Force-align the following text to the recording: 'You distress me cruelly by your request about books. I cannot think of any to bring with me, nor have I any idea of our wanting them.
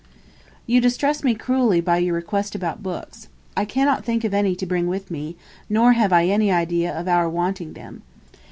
'You 0.65 0.81
distress 0.81 1.23
me 1.23 1.35
cruelly 1.35 1.79
by 1.79 1.99
your 1.99 2.15
request 2.15 2.55
about 2.55 2.81
books. 2.81 3.27
I 3.55 3.65
cannot 3.65 4.03
think 4.03 4.23
of 4.23 4.33
any 4.33 4.55
to 4.55 4.65
bring 4.65 4.87
with 4.87 5.11
me, 5.11 5.37
nor 5.69 5.93
have 5.93 6.11
I 6.11 6.25
any 6.25 6.51
idea 6.51 6.91
of 6.91 7.07
our 7.07 7.29
wanting 7.29 7.73
them. 7.73 8.01